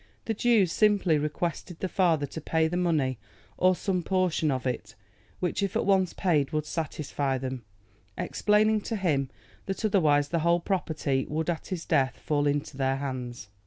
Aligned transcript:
The 0.25 0.33
Jews 0.33 0.71
simply 0.71 1.19
requested 1.19 1.79
the 1.79 1.87
father 1.87 2.25
to 2.25 2.41
pay 2.41 2.67
the 2.67 2.75
money 2.75 3.19
or 3.55 3.75
some 3.75 4.01
portion 4.01 4.49
of 4.49 4.65
it, 4.65 4.95
which 5.39 5.61
if 5.61 5.75
at 5.75 5.85
once 5.85 6.11
paid 6.13 6.49
would 6.49 6.65
satisfy 6.65 7.37
them, 7.37 7.61
explaining 8.17 8.81
to 8.81 8.95
him 8.95 9.29
that 9.67 9.85
otherwise 9.85 10.29
the 10.29 10.39
whole 10.39 10.59
property 10.59 11.27
would 11.29 11.51
at 11.51 11.67
his 11.67 11.85
death 11.85 12.17
fall 12.17 12.47
into 12.47 12.77
their 12.77 12.95
hands. 12.95 13.49